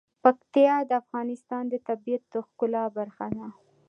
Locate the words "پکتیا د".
0.23-0.91